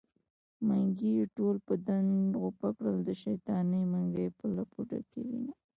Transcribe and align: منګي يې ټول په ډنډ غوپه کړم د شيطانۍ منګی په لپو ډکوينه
منګي 0.67 1.09
يې 1.17 1.25
ټول 1.35 1.55
په 1.65 1.73
ډنډ 1.85 2.29
غوپه 2.41 2.69
کړم 2.77 2.97
د 3.07 3.09
شيطانۍ 3.23 3.81
منګی 3.91 4.27
په 4.37 4.45
لپو 4.55 4.79
ډکوينه 4.89 5.51